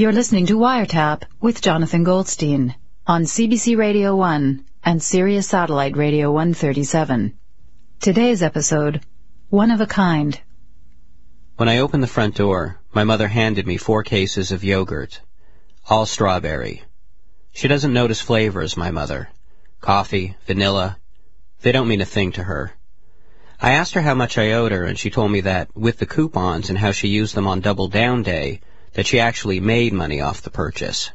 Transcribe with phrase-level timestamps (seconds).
[0.00, 2.74] You're listening to Wiretap with Jonathan Goldstein
[3.06, 7.34] on CBC Radio 1 and Sirius Satellite Radio 137.
[8.00, 9.02] Today's episode,
[9.50, 10.40] One of a Kind.
[11.56, 15.20] When I opened the front door, my mother handed me four cases of yogurt,
[15.90, 16.82] all strawberry.
[17.52, 19.28] She doesn't notice flavors, my mother.
[19.82, 20.96] Coffee, vanilla,
[21.60, 22.72] they don't mean a thing to her.
[23.60, 26.06] I asked her how much I owed her, and she told me that, with the
[26.06, 28.62] coupons and how she used them on Double Down Day,
[28.94, 31.10] that she actually made money off the purchase.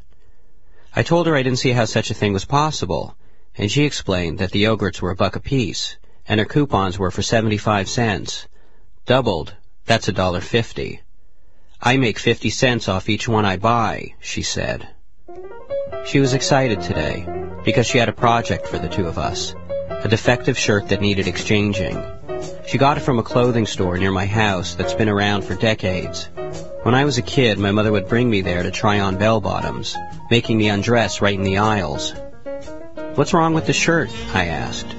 [0.96, 3.18] I told her I didn't see how such a thing was possible,
[3.58, 7.22] and she explained that the yogurts were a buck apiece, and her coupons were for
[7.22, 8.48] 75 cents.
[9.06, 9.54] Doubled,
[9.86, 11.02] that's a dollar fifty.
[11.82, 14.88] I make 50 cents off each one I buy, she said.
[16.06, 17.28] She was excited today,
[17.64, 19.54] because she had a project for the two of us,
[19.90, 22.02] a defective shirt that needed exchanging.
[22.68, 26.30] She got it from a clothing store near my house that's been around for decades.
[26.86, 29.98] When I was a kid, my mother would bring me there to try on bell-bottoms,
[30.30, 32.14] making me undress right in the aisles.
[33.16, 34.12] What's wrong with the shirt?
[34.36, 34.96] I asked.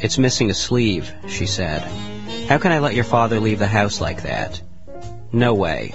[0.00, 1.82] It's missing a sleeve, she said.
[2.48, 4.62] How can I let your father leave the house like that?
[5.32, 5.90] No way.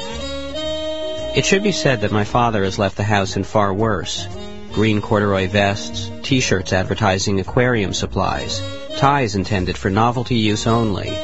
[1.33, 4.27] It should be said that my father has left the house in far worse.
[4.73, 8.61] Green corduroy vests, t-shirts advertising aquarium supplies,
[8.97, 11.17] ties intended for novelty use only.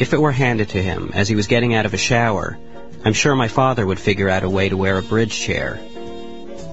[0.00, 2.56] If it were handed to him as he was getting out of a shower,
[3.04, 5.78] I'm sure my father would figure out a way to wear a bridge chair.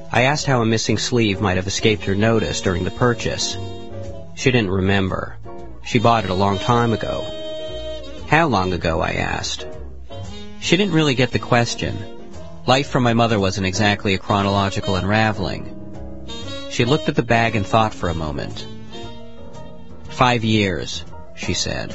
[0.10, 3.58] I asked how a missing sleeve might have escaped her notice during the purchase.
[4.36, 5.36] She didn't remember.
[5.84, 7.26] She bought it a long time ago.
[8.30, 9.68] How long ago, I asked.
[10.62, 11.98] She didn't really get the question.
[12.66, 16.26] Life for my mother wasn't exactly a chronological unraveling.
[16.72, 18.66] She looked at the bag and thought for a moment.
[20.12, 21.04] Five years,
[21.36, 21.94] she said.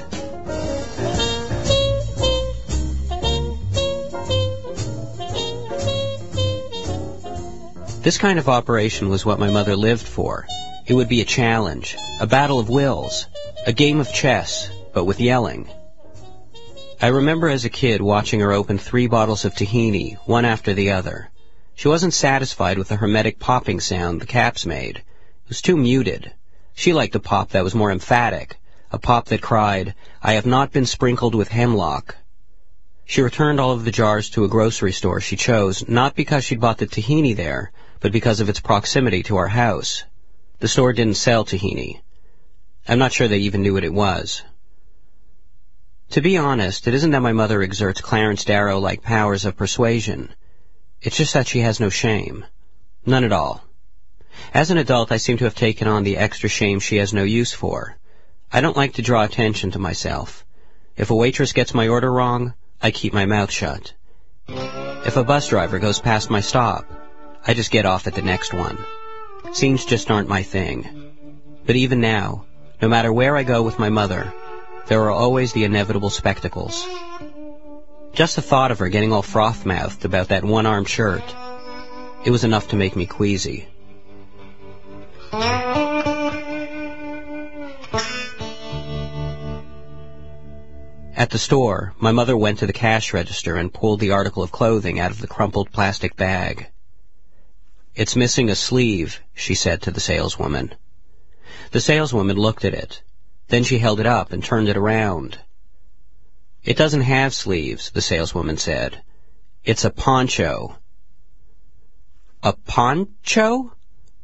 [8.02, 10.44] This kind of operation was what my mother lived for.
[10.88, 13.28] It would be a challenge, a battle of wills,
[13.64, 15.68] a game of chess, but with yelling.
[17.00, 20.90] I remember as a kid watching her open three bottles of tahini, one after the
[20.90, 21.30] other.
[21.76, 24.96] She wasn't satisfied with the hermetic popping sound the caps made.
[24.96, 26.32] It was too muted.
[26.74, 28.56] She liked a pop that was more emphatic,
[28.90, 32.16] a pop that cried, I have not been sprinkled with hemlock.
[33.04, 36.60] She returned all of the jars to a grocery store she chose, not because she'd
[36.60, 37.70] bought the tahini there,
[38.02, 40.02] but because of its proximity to our house.
[40.58, 42.00] The store didn't sell tahini.
[42.88, 44.42] I'm not sure they even knew what it was.
[46.10, 50.34] To be honest, it isn't that my mother exerts Clarence Darrow-like powers of persuasion.
[51.00, 52.44] It's just that she has no shame.
[53.06, 53.62] None at all.
[54.52, 57.22] As an adult, I seem to have taken on the extra shame she has no
[57.22, 57.96] use for.
[58.52, 60.44] I don't like to draw attention to myself.
[60.96, 63.92] If a waitress gets my order wrong, I keep my mouth shut.
[64.48, 66.84] If a bus driver goes past my stop,
[67.44, 68.78] I just get off at the next one.
[69.52, 71.12] Scenes just aren't my thing.
[71.66, 72.46] But even now,
[72.80, 74.32] no matter where I go with my mother,
[74.86, 76.86] there are always the inevitable spectacles.
[78.12, 81.22] Just the thought of her getting all froth-mouthed about that one-armed shirt,
[82.24, 83.66] it was enough to make me queasy.
[91.14, 94.52] At the store, my mother went to the cash register and pulled the article of
[94.52, 96.68] clothing out of the crumpled plastic bag.
[97.94, 100.74] It's missing a sleeve, she said to the saleswoman.
[101.72, 103.02] The saleswoman looked at it.
[103.48, 105.38] Then she held it up and turned it around.
[106.64, 109.02] It doesn't have sleeves, the saleswoman said.
[109.62, 110.78] It's a poncho.
[112.42, 113.76] A poncho?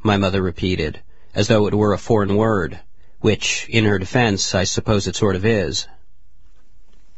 [0.02, 1.02] My mother repeated,
[1.34, 2.80] as though it were a foreign word,
[3.20, 5.86] which, in her defense, I suppose it sort of is.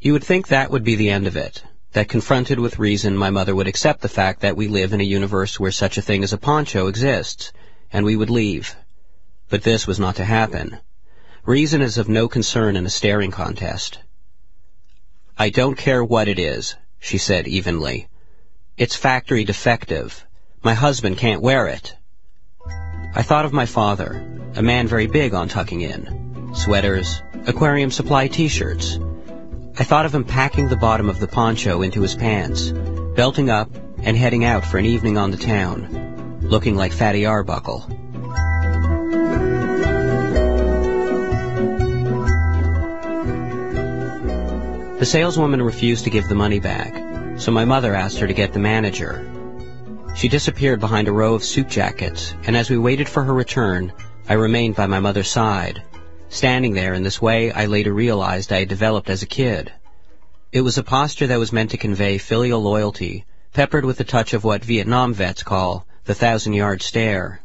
[0.00, 1.62] You would think that would be the end of it,
[1.92, 5.04] that confronted with reason my mother would accept the fact that we live in a
[5.04, 7.52] universe where such a thing as a poncho exists,
[7.92, 8.76] and we would leave.
[9.48, 10.78] But this was not to happen.
[11.44, 13.98] Reason is of no concern in a staring contest.
[15.36, 18.08] I don't care what it is, she said evenly.
[18.76, 20.24] It's factory defective.
[20.62, 21.94] My husband can't wear it.
[23.14, 26.52] I thought of my father, a man very big on tucking in.
[26.54, 28.98] Sweaters, aquarium supply t-shirts,
[29.80, 32.70] I thought of him packing the bottom of the poncho into his pants,
[33.16, 37.86] belting up, and heading out for an evening on the town, looking like Fatty Arbuckle.
[44.98, 48.52] The saleswoman refused to give the money back, so my mother asked her to get
[48.52, 49.26] the manager.
[50.14, 53.94] She disappeared behind a row of suit jackets, and as we waited for her return,
[54.28, 55.82] I remained by my mother's side,
[56.32, 59.72] Standing there in this way, I later realized I had developed as a kid.
[60.52, 64.32] It was a posture that was meant to convey filial loyalty peppered with a touch
[64.32, 67.40] of what Vietnam vets call the thousand-yard stare.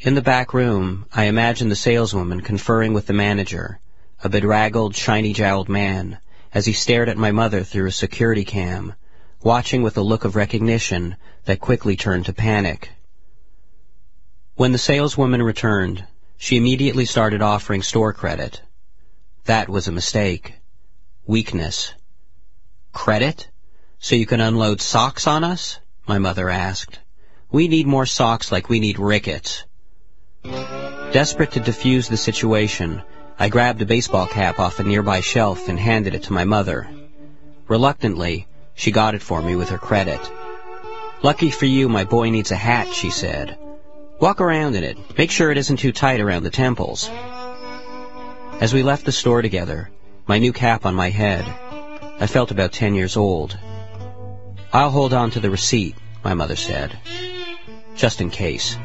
[0.00, 3.78] In the back room, I imagined the saleswoman conferring with the manager,
[4.24, 6.18] a bedraggled, shiny-jowled man,
[6.52, 8.94] as he stared at my mother through a security cam,
[9.40, 11.14] watching with a look of recognition
[11.44, 12.90] that quickly turned to panic.
[14.56, 16.04] When the saleswoman returned,
[16.38, 18.62] she immediately started offering store credit.
[19.44, 20.54] That was a mistake.
[21.26, 21.92] Weakness.
[22.92, 23.48] Credit?
[23.98, 25.80] So you can unload socks on us?
[26.06, 27.00] My mother asked.
[27.50, 29.64] We need more socks like we need rickets.
[30.44, 33.02] Desperate to defuse the situation,
[33.38, 36.88] I grabbed a baseball cap off a nearby shelf and handed it to my mother.
[37.66, 40.20] Reluctantly, she got it for me with her credit.
[41.22, 43.58] Lucky for you, my boy needs a hat, she said.
[44.20, 44.98] Walk around in it.
[45.16, 47.08] Make sure it isn't too tight around the temples.
[48.60, 49.90] As we left the store together,
[50.26, 51.44] my new cap on my head,
[52.20, 53.56] I felt about ten years old.
[54.72, 55.94] I'll hold on to the receipt,
[56.24, 56.98] my mother said.
[57.94, 58.76] Just in case.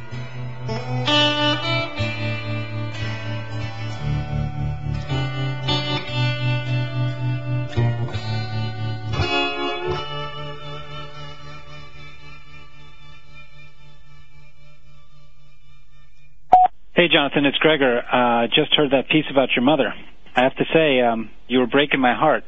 [17.03, 17.99] Hey, Jonathan, it's Gregor.
[17.99, 19.93] Uh, just heard that piece about your mother.
[20.37, 22.45] I have to say, um, you were breaking my heart.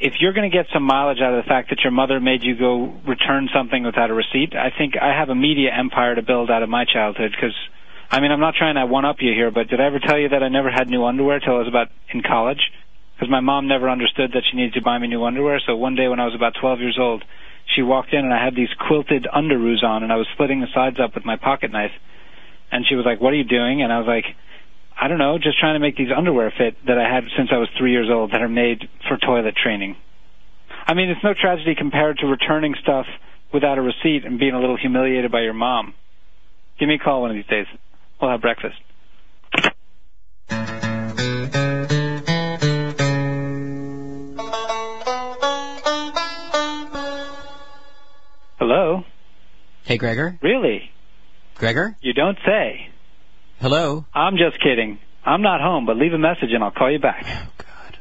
[0.00, 2.42] If you're going to get some mileage out of the fact that your mother made
[2.42, 6.22] you go return something without a receipt, I think I have a media empire to
[6.22, 7.52] build out of my childhood because,
[8.10, 10.18] I mean, I'm not trying to one up you here, but did I ever tell
[10.18, 12.64] you that I never had new underwear till I was about in college?
[13.14, 15.60] Because my mom never understood that she needed to buy me new underwear.
[15.66, 17.26] So one day when I was about 12 years old,
[17.76, 20.72] she walked in and I had these quilted underoos on and I was slitting the
[20.72, 21.92] sides up with my pocket knife
[22.70, 24.24] and she was like, "What are you doing?" And I was like,
[25.00, 27.58] "I don't know, just trying to make these underwear fit that I had since I
[27.58, 29.96] was three years old that are made for toilet training."
[30.86, 33.06] I mean, it's no tragedy compared to returning stuff
[33.52, 35.94] without a receipt and being a little humiliated by your mom.
[36.78, 37.66] Give me a call one of these days.
[38.20, 38.76] We'll have breakfast.
[48.58, 49.04] Hello?
[49.84, 50.38] Hey, Gregor?
[50.42, 50.90] Really?
[51.58, 51.96] Gregor?
[52.00, 52.88] You don't say.
[53.60, 54.06] Hello?
[54.14, 54.98] I'm just kidding.
[55.24, 57.24] I'm not home, but leave a message and I'll call you back.
[57.26, 57.98] Oh, God.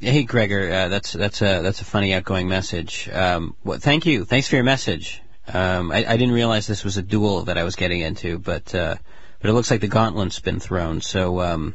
[0.00, 3.08] Hey, Gregor, uh, that's that's a that's a funny outgoing message.
[3.08, 4.24] Um, well, thank you.
[4.24, 5.22] Thanks for your message.
[5.52, 8.74] Um, I, I didn't realize this was a duel that I was getting into, but
[8.74, 8.96] uh,
[9.40, 11.00] but it looks like the gauntlet's been thrown.
[11.00, 11.74] So, um,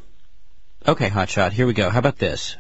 [0.88, 1.90] okay, hotshot, here we go.
[1.90, 2.56] How about this?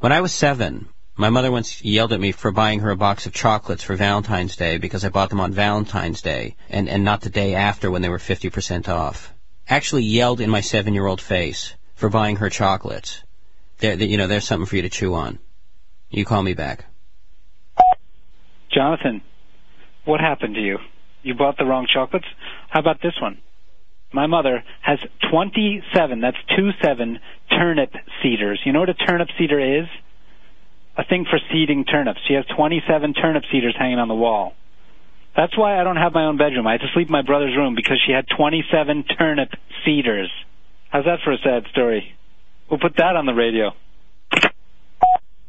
[0.00, 0.88] When I was seven,
[1.20, 4.56] my mother once yelled at me for buying her a box of chocolates for Valentine's
[4.56, 8.00] Day because I bought them on Valentine's Day and, and not the day after when
[8.00, 9.30] they were 50% off.
[9.68, 13.22] Actually yelled in my seven-year-old face for buying her chocolates.
[13.78, 15.38] There, you know, there's something for you to chew on.
[16.08, 16.86] You call me back.
[18.72, 19.20] Jonathan,
[20.06, 20.78] what happened to you?
[21.22, 22.28] You bought the wrong chocolates?
[22.70, 23.42] How about this one?
[24.10, 24.98] My mother has
[25.30, 27.18] 27, that's two seven,
[27.50, 28.60] turnip seeders.
[28.64, 29.86] You know what a turnip seeder is?
[31.00, 32.20] A thing for seeding turnips.
[32.28, 34.52] She has 27 turnip seeders hanging on the wall.
[35.34, 36.66] That's why I don't have my own bedroom.
[36.66, 39.50] I had to sleep in my brother's room because she had 27 turnip
[39.84, 40.30] seeders.
[40.90, 42.14] How's that for a sad story?
[42.68, 43.72] We'll put that on the radio.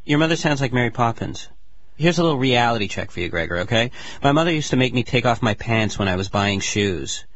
[0.04, 1.48] Your mother sounds like Mary Poppins.
[1.96, 3.90] Here's a little reality check for you, Gregor, okay?
[4.22, 7.26] My mother used to make me take off my pants when I was buying shoes.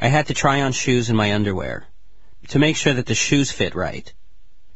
[0.00, 1.86] I had to try on shoes in my underwear
[2.48, 4.12] to make sure that the shoes fit right.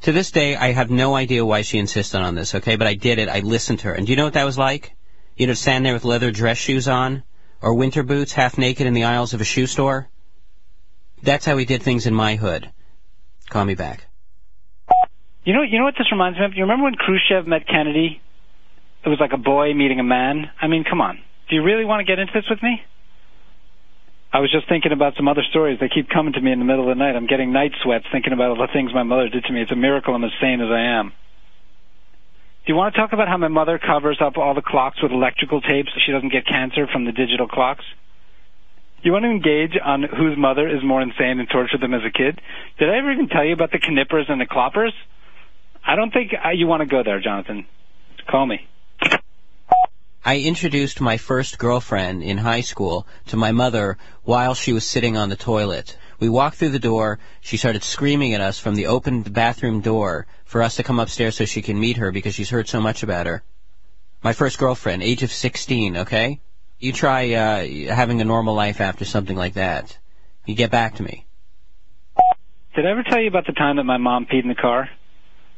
[0.03, 2.75] To this day, I have no idea why she insisted on this, okay?
[2.75, 3.29] But I did it.
[3.29, 3.95] I listened to her.
[3.95, 4.97] And do you know what that was like?
[5.37, 7.23] You know, stand there with leather dress shoes on?
[7.61, 10.09] Or winter boots, half naked in the aisles of a shoe store?
[11.23, 12.69] That's how we did things in my hood.
[13.49, 14.07] Call me back.
[15.45, 16.55] You know, you know what this reminds me of?
[16.55, 18.21] You remember when Khrushchev met Kennedy?
[19.05, 20.51] It was like a boy meeting a man.
[20.61, 21.19] I mean, come on.
[21.49, 22.83] Do you really want to get into this with me?
[24.33, 25.79] I was just thinking about some other stories.
[25.79, 27.17] They keep coming to me in the middle of the night.
[27.17, 29.61] I'm getting night sweats thinking about all the things my mother did to me.
[29.61, 31.13] It's a miracle I'm as sane as I am.
[32.65, 35.13] Do you want to talk about how my mother covers up all the clocks with
[35.13, 37.85] electrical tape so she doesn't get cancer from the digital clocks?
[39.03, 42.11] You want to engage on whose mother is more insane and tortured them as a
[42.11, 42.41] kid?
[42.79, 44.93] Did I ever even tell you about the knippers and the cloppers?
[45.85, 47.67] I don't think you want to go there, Jonathan.
[48.31, 48.61] Call me.
[50.25, 55.17] I introduced my first girlfriend in high school to my mother while she was sitting
[55.17, 55.97] on the toilet.
[56.21, 57.19] We walked through the door.
[57.41, 61.35] She started screaming at us from the open bathroom door for us to come upstairs
[61.35, 63.43] so she can meet her because she's heard so much about her.
[64.23, 66.39] My first girlfriend, age of 16, okay?
[66.79, 69.99] You try uh, having a normal life after something like that.
[70.47, 71.27] You get back to me.
[72.77, 74.89] Did I ever tell you about the time that my mom peed in the car?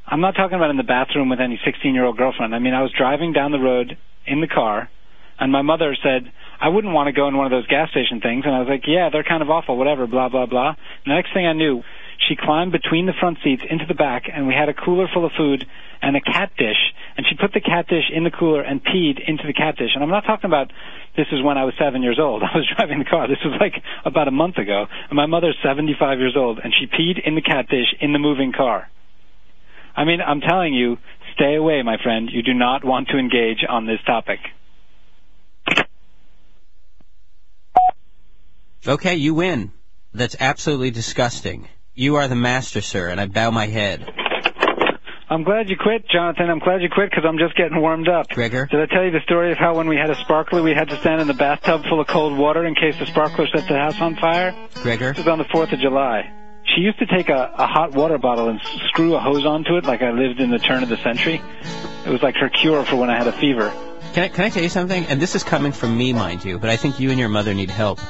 [0.07, 2.55] I'm not talking about in the bathroom with any 16 year old girlfriend.
[2.55, 4.89] I mean, I was driving down the road in the car.
[5.39, 8.21] And my mother said, I wouldn't want to go in one of those gas station
[8.21, 8.45] things.
[8.47, 10.69] And I was like, yeah, they're kind of awful, whatever, blah, blah, blah.
[10.69, 11.83] And the next thing I knew,
[12.29, 15.27] she climbed between the front seats into the back, and we had a cooler full
[15.27, 15.67] of food
[16.01, 16.79] and a cat dish.
[17.17, 19.91] And she put the cat dish in the cooler and peed into the cat dish.
[19.95, 20.73] And I'm not talking about
[21.17, 22.43] this is when I was seven years old.
[22.55, 23.29] I was driving the car.
[23.29, 24.87] This was like about a month ago.
[25.11, 28.19] And my mother's 75 years old, and she peed in the cat dish in the
[28.19, 28.89] moving car.
[29.97, 30.97] I mean, I'm telling you,
[31.35, 32.29] stay away, my friend.
[32.33, 34.39] You do not want to engage on this topic.
[38.87, 39.73] Okay, you win.
[40.13, 41.69] That's absolutely disgusting.
[41.95, 44.07] You are the master, sir, and I bow my head.
[45.31, 46.51] I'm glad you quit, Jonathan.
[46.51, 48.29] I'm glad you quit because I'm just getting warmed up.
[48.29, 48.69] Gregor?
[48.71, 50.89] Did I tell you the story of how when we had a sparkler, we had
[50.91, 53.79] to stand in the bathtub full of cold water in case the sparkler set the
[53.79, 54.55] house on fire?
[54.75, 55.09] Gregor?
[55.09, 56.31] This was on the 4th of July.
[56.75, 59.85] She used to take a, a hot water bottle and screw a hose onto it
[59.85, 61.41] like I lived in the turn of the century.
[62.05, 63.71] It was like her cure for when I had a fever.
[64.13, 65.07] Can I, can I tell you something?
[65.07, 67.55] And this is coming from me, mind you, but I think you and your mother
[67.55, 68.01] need help.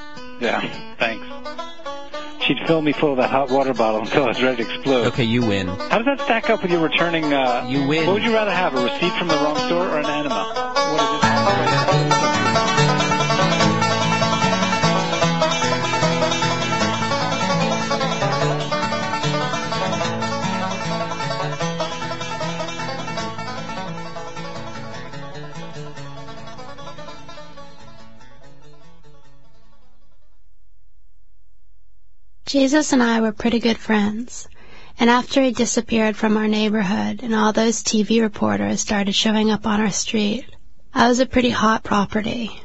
[0.40, 0.60] Yeah,
[0.98, 1.26] thanks.
[2.44, 5.06] She'd fill me full of that hot water bottle until I was ready to explode.
[5.08, 5.68] Okay, you win.
[5.68, 7.66] How does that stack up with your returning, uh...
[7.68, 8.06] You win.
[8.06, 10.52] What would you rather have, a receipt from the wrong store or an enema?
[10.92, 12.43] What is it?
[32.54, 34.46] Jesus and I were pretty good friends,
[35.00, 39.66] and after he disappeared from our neighborhood and all those TV reporters started showing up
[39.66, 40.46] on our street,
[40.94, 42.62] I was a pretty hot property.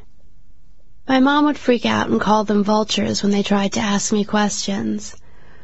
[1.07, 4.25] My mom would freak out and call them vultures when they tried to ask me
[4.25, 5.15] questions,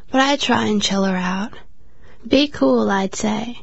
[0.09, 1.53] but I'd try and chill her out.
[2.27, 3.59] Be cool, I'd say.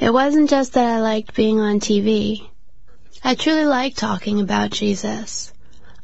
[0.00, 2.44] It wasn't just that I liked being on TV.
[3.22, 5.52] I truly liked talking about Jesus.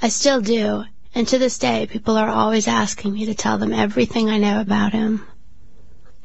[0.00, 0.84] I still do,
[1.14, 4.60] and to this day people are always asking me to tell them everything I know
[4.60, 5.26] about him.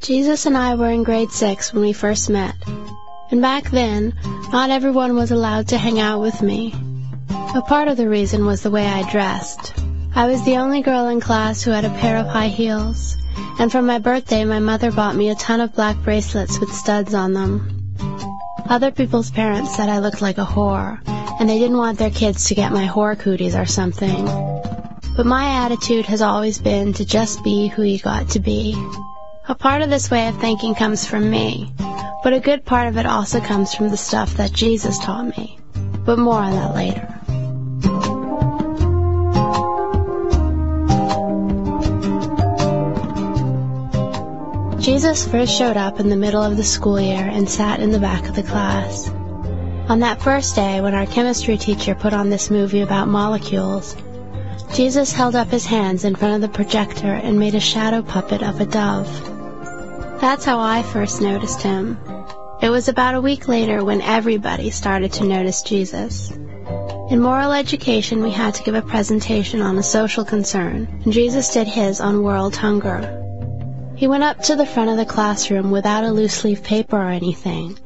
[0.01, 2.55] Jesus and I were in grade six when we first met,
[3.31, 4.13] and back then,
[4.51, 6.73] not everyone was allowed to hang out with me.
[7.55, 9.73] A part of the reason was the way I dressed.
[10.15, 13.15] I was the only girl in class who had a pair of high heels,
[13.59, 17.13] and for my birthday my mother bought me a ton of black bracelets with studs
[17.13, 17.93] on them.
[18.67, 20.99] Other people's parents said I looked like a whore,
[21.39, 24.58] and they didn't want their kids to get my whore cooties or something.
[25.19, 28.73] But my attitude has always been to just be who you got to be.
[29.49, 31.73] A part of this way of thinking comes from me,
[32.23, 35.59] but a good part of it also comes from the stuff that Jesus taught me.
[36.05, 37.05] But more on that later.
[44.79, 47.99] Jesus first showed up in the middle of the school year and sat in the
[47.99, 49.09] back of the class.
[49.89, 53.97] On that first day, when our chemistry teacher put on this movie about molecules,
[54.73, 58.43] Jesus held up his hands in front of the projector and made a shadow puppet
[58.43, 59.09] of a dove.
[60.21, 61.97] That's how I first noticed him.
[62.61, 66.29] It was about a week later when everybody started to notice Jesus.
[67.09, 71.53] In moral education, we had to give a presentation on a social concern, and Jesus
[71.53, 73.15] did his on world hunger.
[73.95, 77.09] He went up to the front of the classroom without a loose leaf paper or
[77.09, 77.79] anything,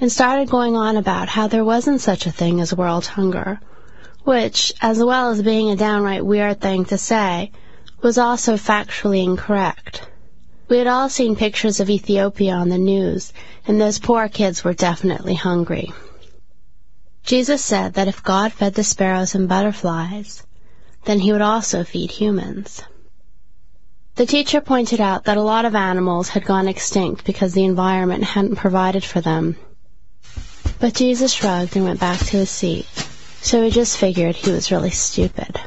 [0.00, 3.60] and started going on about how there wasn't such a thing as world hunger,
[4.30, 7.50] which, as well as being a downright weird thing to say,
[8.00, 10.08] was also factually incorrect.
[10.68, 13.32] We had all seen pictures of Ethiopia on the news,
[13.66, 15.92] and those poor kids were definitely hungry.
[17.24, 20.46] Jesus said that if God fed the sparrows and butterflies,
[21.06, 22.82] then he would also feed humans.
[24.14, 28.22] The teacher pointed out that a lot of animals had gone extinct because the environment
[28.22, 29.56] hadn't provided for them.
[30.78, 32.86] But Jesus shrugged and went back to his seat,
[33.42, 35.58] so we just figured he was really stupid.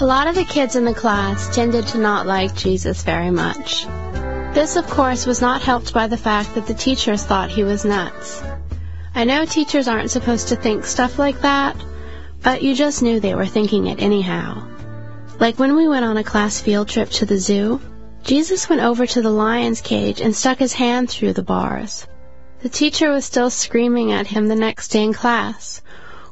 [0.00, 3.84] A lot of the kids in the class tended to not like Jesus very much.
[4.54, 7.84] This, of course, was not helped by the fact that the teachers thought he was
[7.84, 8.42] nuts.
[9.14, 11.76] I know teachers aren't supposed to think stuff like that,
[12.42, 14.68] but you just knew they were thinking it anyhow.
[15.40, 17.80] Like when we went on a class field trip to the zoo,
[18.22, 22.06] Jesus went over to the lion's cage and stuck his hand through the bars.
[22.60, 25.80] The teacher was still screaming at him the next day in class,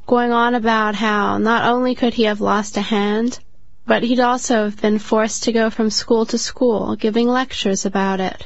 [0.07, 3.39] going on about how not only could he have lost a hand,
[3.87, 8.21] but he'd also have been forced to go from school to school giving lectures about
[8.21, 8.45] it.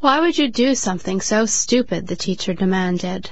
[0.00, 2.08] Why would you do something so stupid?
[2.08, 3.30] the teacher demanded.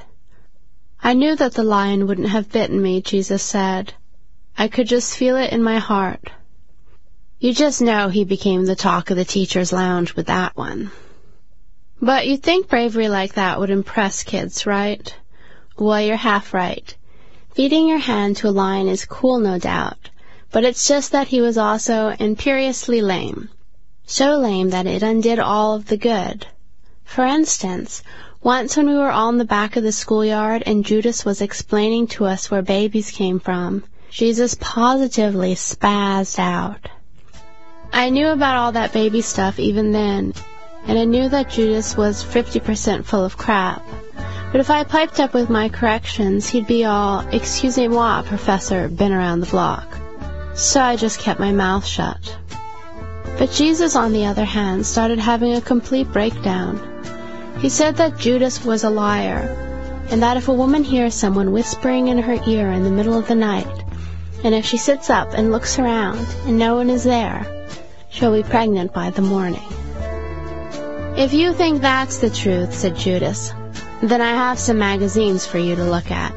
[1.02, 3.92] I knew that the lion wouldn't have bitten me, Jesus said.
[4.56, 6.30] I could just feel it in my heart.
[7.42, 10.92] You just know he became the talk of the teacher's lounge with that one.
[12.00, 15.12] But you'd think bravery like that would impress kids, right?
[15.76, 16.96] Well, you're half right.
[17.50, 20.08] Feeding your hand to a lion is cool, no doubt,
[20.52, 23.48] but it's just that he was also imperiously lame.
[24.06, 26.46] So lame that it undid all of the good.
[27.02, 28.04] For instance,
[28.40, 32.06] once when we were all in the back of the schoolyard and Judas was explaining
[32.06, 33.82] to us where babies came from,
[34.12, 36.88] Jesus positively spazzed out.
[37.94, 40.32] I knew about all that baby stuff even then,
[40.86, 43.84] and I knew that Judas was 50% full of crap.
[44.50, 49.40] But if I piped up with my corrections, he'd be all, excusez-moi, professor, been around
[49.40, 49.86] the block.
[50.54, 52.36] So I just kept my mouth shut.
[53.38, 56.80] But Jesus, on the other hand, started having a complete breakdown.
[57.60, 59.48] He said that Judas was a liar,
[60.10, 63.28] and that if a woman hears someone whispering in her ear in the middle of
[63.28, 63.84] the night,
[64.44, 67.61] and if she sits up and looks around and no one is there,
[68.12, 69.66] she'll be pregnant by the morning.
[71.16, 73.52] If you think that's the truth, said Judas,
[74.02, 76.34] then I have some magazines for you to look at.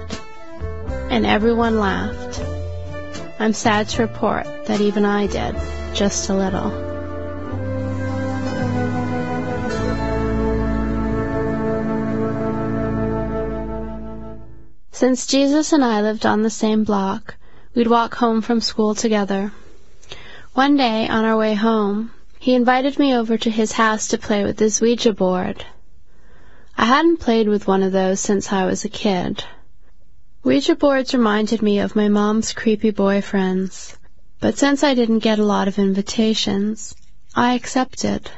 [1.10, 2.42] And everyone laughed.
[3.40, 5.56] I'm sad to report that even I did,
[5.94, 6.72] just a little.
[14.92, 17.36] Since Jesus and I lived on the same block,
[17.74, 19.52] we'd walk home from school together.
[20.56, 24.46] One day, on our way home, he invited me over to his house to play
[24.46, 25.66] with his Ouija board.
[26.78, 29.44] I hadn't played with one of those since I was a kid.
[30.46, 33.98] Ouija boards reminded me of my mom's creepy boyfriends,
[34.40, 36.96] but since I didn't get a lot of invitations,
[37.36, 38.32] I accepted.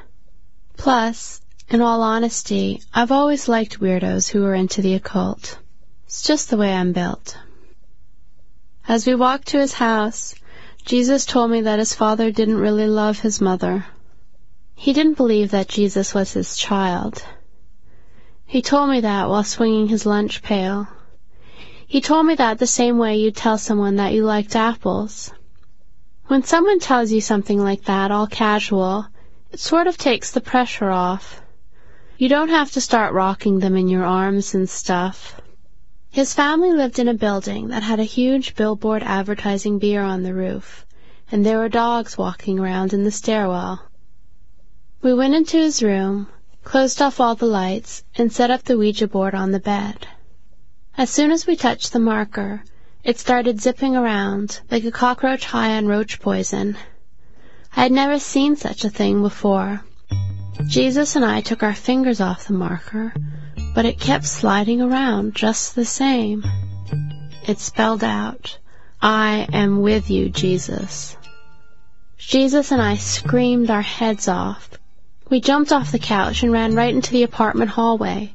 [0.76, 5.60] Plus, in all honesty, I've always liked weirdos who are into the occult.
[6.08, 7.38] It's just the way I'm built.
[8.88, 10.34] As we walked to his house,
[10.88, 13.86] Jesus told me that his father didn't really love his mother.
[14.74, 17.22] He didn't believe that Jesus was his child.
[18.46, 20.88] He told me that while swinging his lunch pail.
[21.86, 25.30] He told me that the same way you'd tell someone that you liked apples.
[26.28, 29.08] When someone tells you something like that, all casual,
[29.52, 31.42] it sort of takes the pressure off.
[32.18, 35.36] You don't have to start rocking them in your arms and stuff.
[36.18, 40.34] His family lived in a building that had a huge billboard advertising beer on the
[40.34, 40.84] roof,
[41.32, 43.84] and there were dogs walking around in the stairwell.
[45.04, 46.28] We went into his room,
[46.64, 50.08] closed off all the lights, and set up the Ouija board on the bed.
[50.98, 52.64] As soon as we touched the marker,
[53.04, 56.78] it started zipping around like a cockroach high on roach poison.
[57.76, 59.84] I had never seen such a thing before.
[60.66, 63.14] Jesus and I took our fingers off the marker,
[63.78, 66.44] but it kept sliding around just the same.
[67.48, 68.58] It spelled out,
[69.00, 71.16] I am with you, Jesus.
[72.18, 74.72] Jesus and I screamed our heads off.
[75.30, 78.34] We jumped off the couch and ran right into the apartment hallway.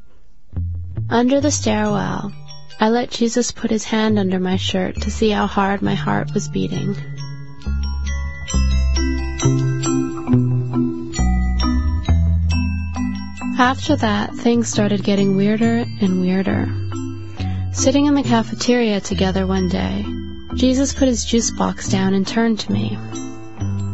[1.11, 2.33] Under the stairwell,
[2.79, 6.33] I let Jesus put his hand under my shirt to see how hard my heart
[6.33, 6.95] was beating.
[13.63, 16.69] After that, things started getting weirder and weirder.
[17.73, 20.05] Sitting in the cafeteria together one day,
[20.57, 22.99] Jesus put his juice box down and turned to me.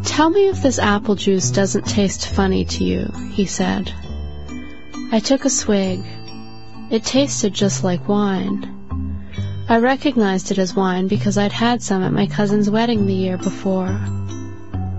[0.07, 3.93] Tell me if this apple juice doesn't taste funny to you, he said.
[5.13, 6.03] I took a swig.
[6.91, 8.75] It tasted just like wine.
[9.69, 13.37] I recognized it as wine because I'd had some at my cousin's wedding the year
[13.37, 13.93] before.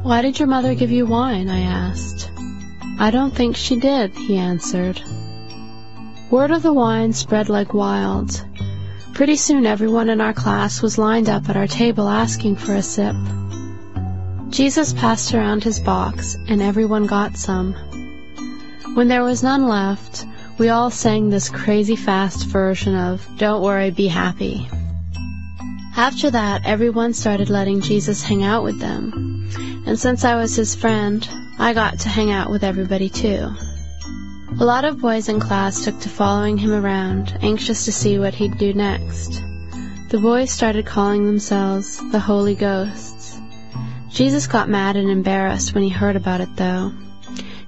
[0.03, 1.49] Why did your mother give you wine?
[1.49, 2.29] I asked.
[3.01, 5.01] I don't think she did, he answered.
[6.29, 8.45] Word of the wine spread like wild.
[9.13, 12.81] Pretty soon everyone in our class was lined up at our table asking for a
[12.81, 13.15] sip.
[14.49, 17.73] Jesus passed around his box, and everyone got some.
[18.95, 20.25] When there was none left,
[20.57, 24.67] we all sang this crazy fast version of Don't Worry, Be Happy.
[25.95, 29.49] After that, everyone started letting Jesus hang out with them.
[29.87, 31.25] And since I was his friend,
[31.61, 33.53] I got to hang out with everybody too.
[34.59, 38.33] A lot of boys in class took to following him around, anxious to see what
[38.33, 39.43] he'd do next.
[40.07, 43.37] The boys started calling themselves the Holy Ghosts.
[44.09, 46.93] Jesus got mad and embarrassed when he heard about it though.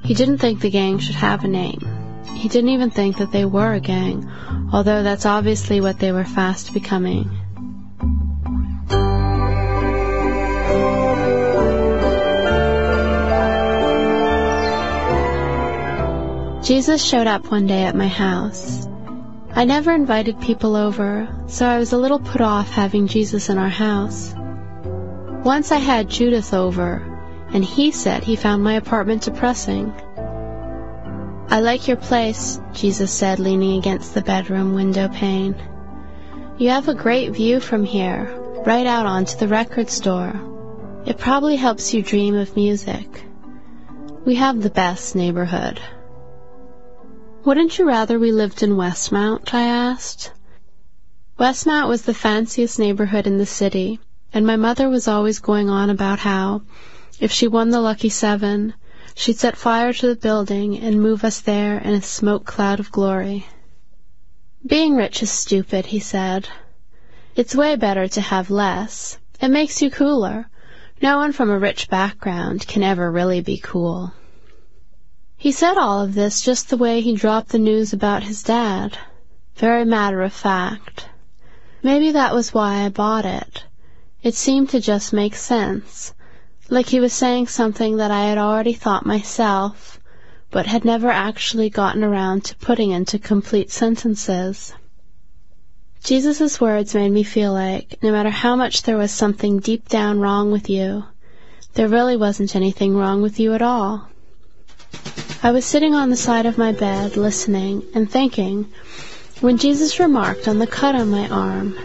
[0.05, 1.81] He didn't think the gang should have a name.
[2.33, 4.25] He didn't even think that they were a gang,
[4.71, 7.29] although that's obviously what they were fast becoming.
[16.71, 18.87] Jesus showed up one day at my house.
[19.51, 23.57] I never invited people over, so I was a little put off having Jesus in
[23.57, 24.33] our house.
[25.43, 27.03] Once I had Judas over,
[27.51, 29.91] and he said he found my apartment depressing.
[31.49, 35.61] I like your place, Jesus said, leaning against the bedroom window pane.
[36.57, 38.33] You have a great view from here,
[38.65, 40.39] right out onto the record store.
[41.05, 43.25] It probably helps you dream of music.
[44.23, 45.81] We have the best neighborhood.
[47.43, 49.51] Wouldn't you rather we lived in Westmount?
[49.51, 50.31] I asked.
[51.39, 53.99] Westmount was the fanciest neighborhood in the city,
[54.31, 56.61] and my mother was always going on about how,
[57.19, 58.75] if she won the lucky seven,
[59.15, 62.91] she'd set fire to the building and move us there in a smoke cloud of
[62.91, 63.47] glory.
[64.63, 66.47] Being rich is stupid, he said.
[67.35, 69.17] It's way better to have less.
[69.41, 70.47] It makes you cooler.
[71.01, 74.13] No one from a rich background can ever really be cool.
[75.43, 78.95] He said all of this just the way he dropped the news about his dad.
[79.55, 81.07] Very matter of fact.
[81.81, 83.63] Maybe that was why I bought it.
[84.21, 86.13] It seemed to just make sense.
[86.69, 89.99] Like he was saying something that I had already thought myself,
[90.51, 94.75] but had never actually gotten around to putting into complete sentences.
[96.03, 100.19] Jesus' words made me feel like, no matter how much there was something deep down
[100.19, 101.05] wrong with you,
[101.73, 104.07] there really wasn't anything wrong with you at all.
[105.43, 108.71] I was sitting on the side of my bed, listening and thinking,
[109.39, 111.75] when Jesus remarked on the cut on my arm.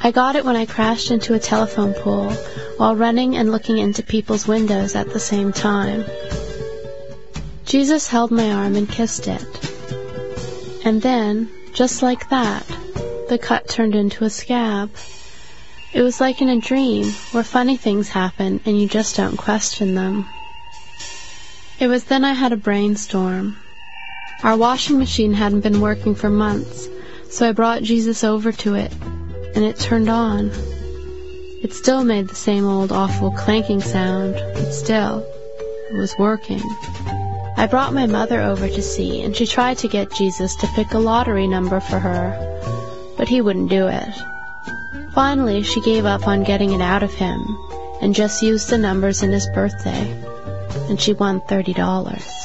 [0.00, 2.30] I got it when I crashed into a telephone pole
[2.76, 6.04] while running and looking into people's windows at the same time.
[7.64, 9.44] Jesus held my arm and kissed it.
[10.84, 12.64] And then, just like that,
[13.28, 14.92] the cut turned into a scab.
[15.92, 19.96] It was like in a dream where funny things happen and you just don't question
[19.96, 20.28] them.
[21.80, 23.56] It was then I had a brainstorm.
[24.42, 26.86] Our washing machine hadn't been working for months,
[27.30, 28.92] so I brought Jesus over to it,
[29.54, 30.50] and it turned on.
[31.62, 35.26] It still made the same old awful clanking sound, but still,
[35.90, 36.60] it was working.
[37.56, 40.92] I brought my mother over to see, and she tried to get Jesus to pick
[40.92, 44.14] a lottery number for her, but he wouldn't do it.
[45.14, 47.40] Finally, she gave up on getting it out of him,
[48.02, 50.29] and just used the numbers in his birthday
[50.90, 52.40] and she won $30.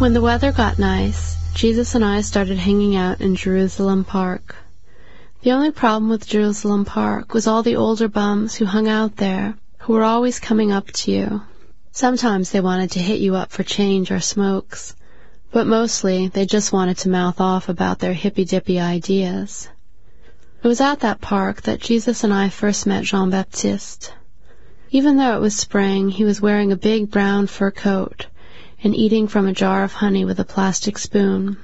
[0.00, 4.56] When the weather got nice, Jesus and I started hanging out in Jerusalem Park.
[5.42, 9.54] The only problem with Jerusalem Park was all the older bums who hung out there,
[9.80, 11.42] who were always coming up to you.
[11.92, 14.96] Sometimes they wanted to hit you up for change or smokes,
[15.50, 19.68] but mostly they just wanted to mouth off about their hippy-dippy ideas.
[20.60, 24.12] It was at that park that Jesus and I first met Jean Baptiste.
[24.90, 28.26] Even though it was spring, he was wearing a big brown fur coat
[28.82, 31.56] and eating from a jar of honey with a plastic spoon.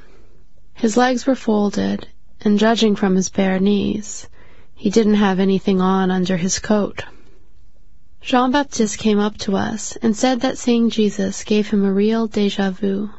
[0.75, 2.07] His legs were folded,
[2.41, 4.29] and judging from his bare knees,
[4.75, 7.05] he didn't have anything on under his coat.
[8.21, 12.27] Jean Baptiste came up to us and said that seeing Jesus gave him a real
[12.27, 13.11] deja vu.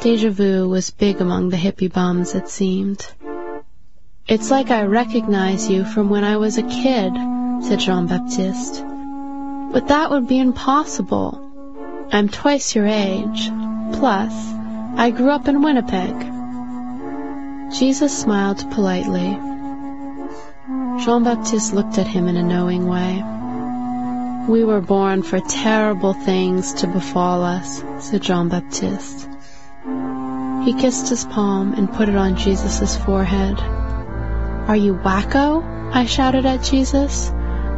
[0.00, 3.06] Deja vu was big among the hippie bums, it seemed.
[4.32, 7.12] It's like I recognize you from when I was a kid,
[7.64, 8.82] said Jean-Baptiste.
[9.74, 11.38] But that would be impossible.
[12.10, 13.50] I'm twice your age.
[13.92, 14.32] Plus,
[14.96, 16.14] I grew up in Winnipeg.
[17.74, 19.38] Jesus smiled politely.
[21.04, 23.22] Jean-Baptiste looked at him in a knowing way.
[24.48, 29.28] We were born for terrible things to befall us, said Jean-Baptiste.
[30.64, 33.81] He kissed his palm and put it on Jesus' forehead.
[34.68, 35.62] Are you wacko?
[35.92, 37.30] I shouted at Jesus.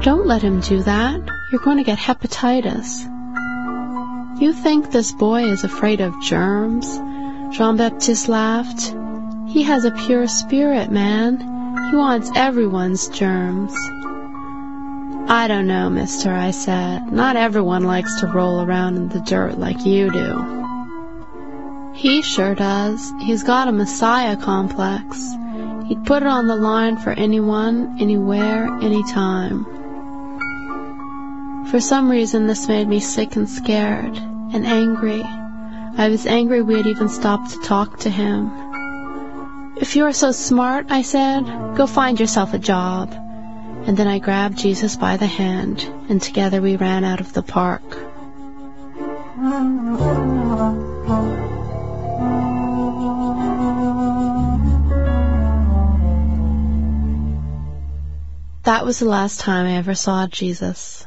[0.02, 1.20] Don't let him do that.
[1.50, 3.10] You're going to get hepatitis.
[4.40, 6.86] You think this boy is afraid of germs?
[7.56, 8.94] Jean-Baptiste laughed.
[9.48, 11.38] He has a pure spirit, man.
[11.90, 13.74] He wants everyone's germs.
[15.26, 17.10] I don't know, mister, I said.
[17.10, 21.92] Not everyone likes to roll around in the dirt like you do.
[21.94, 23.12] He sure does.
[23.20, 25.34] He's got a messiah complex.
[25.86, 29.66] He'd put it on the line for anyone, anywhere, anytime.
[31.70, 35.22] For some reason, this made me sick and scared and angry.
[35.22, 38.50] I was angry we had even stopped to talk to him.
[39.76, 41.44] If you are so smart, I said,
[41.76, 43.12] go find yourself a job.
[43.86, 47.42] And then I grabbed Jesus by the hand, and together we ran out of the
[47.42, 47.82] park.
[58.64, 61.06] That was the last time I ever saw Jesus.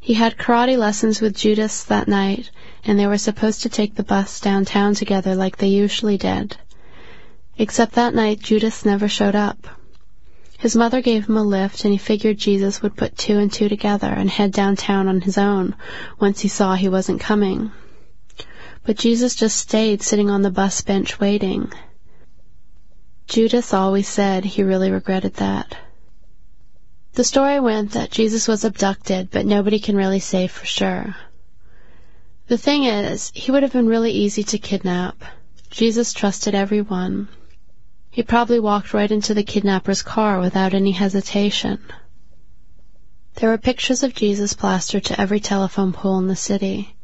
[0.00, 2.50] He had karate lessons with Judas that night,
[2.82, 6.56] and they were supposed to take the bus downtown together like they usually did.
[7.58, 9.66] Except that night Judas never showed up.
[10.56, 13.68] His mother gave him a lift and he figured Jesus would put two and two
[13.68, 15.76] together and head downtown on his own
[16.18, 17.70] once he saw he wasn't coming.
[18.86, 21.70] But Jesus just stayed sitting on the bus bench waiting.
[23.26, 25.76] Judas always said he really regretted that.
[27.18, 31.16] The story went that Jesus was abducted, but nobody can really say for sure.
[32.46, 35.24] The thing is, he would have been really easy to kidnap.
[35.68, 37.26] Jesus trusted everyone.
[38.12, 41.80] He probably walked right into the kidnapper's car without any hesitation.
[43.34, 46.94] There were pictures of Jesus plastered to every telephone pole in the city,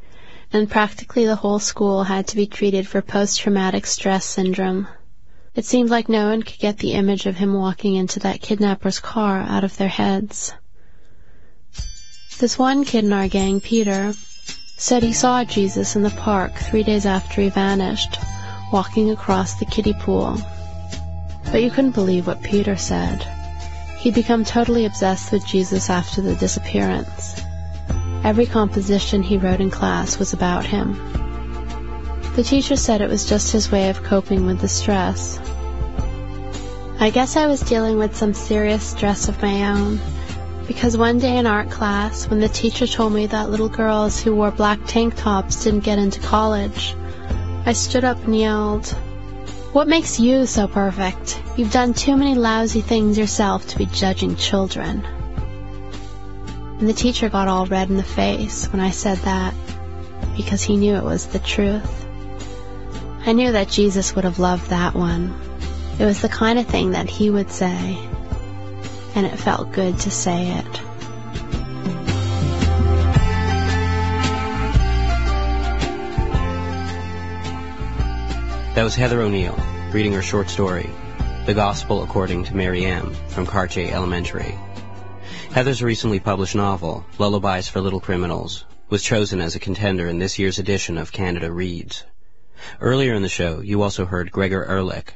[0.52, 4.86] and practically the whole school had to be treated for post-traumatic stress syndrome.
[5.54, 8.98] It seemed like no one could get the image of him walking into that kidnapper's
[8.98, 10.52] car out of their heads.
[12.40, 14.12] This one kid in our gang, Peter,
[14.76, 18.18] said he saw Jesus in the park three days after he vanished,
[18.72, 20.40] walking across the kiddie pool.
[21.52, 23.22] But you couldn't believe what Peter said.
[23.98, 27.40] He'd become totally obsessed with Jesus after the disappearance.
[28.24, 31.23] Every composition he wrote in class was about him.
[32.34, 35.38] The teacher said it was just his way of coping with the stress.
[36.98, 40.00] I guess I was dealing with some serious stress of my own,
[40.66, 44.34] because one day in art class, when the teacher told me that little girls who
[44.34, 46.96] wore black tank tops didn't get into college,
[47.66, 48.88] I stood up and yelled,
[49.72, 51.40] What makes you so perfect?
[51.56, 55.04] You've done too many lousy things yourself to be judging children.
[56.80, 59.54] And the teacher got all red in the face when I said that,
[60.36, 62.03] because he knew it was the truth.
[63.26, 65.34] I knew that Jesus would have loved that one.
[65.98, 67.98] It was the kind of thing that he would say,
[69.14, 70.80] and it felt good to say it.
[78.74, 79.58] That was Heather O'Neill
[79.92, 80.90] reading her short story,
[81.46, 83.14] The Gospel According to Mary M.
[83.28, 84.54] from Cartier Elementary.
[85.52, 90.38] Heather's recently published novel, Lullabies for Little Criminals, was chosen as a contender in this
[90.38, 92.04] year's edition of Canada Reads.
[92.80, 95.14] Earlier in the show, you also heard Gregor Ehrlich.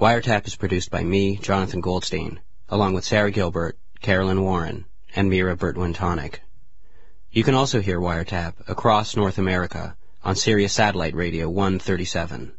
[0.00, 5.56] Wiretap is produced by me, Jonathan Goldstein, along with Sarah Gilbert, Carolyn Warren, and Mira
[5.56, 5.94] Burtwin
[7.30, 12.52] You can also hear Wiretap across North America on Sirius Satellite Radio 137.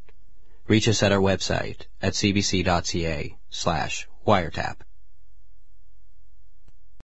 [0.67, 4.77] Reach us at our website at cbc.ca slash wiretap.